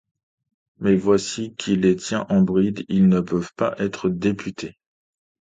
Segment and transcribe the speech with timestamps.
[0.79, 4.79] Mais voici qui les tient en bride: ils ne peuvent pas être députés.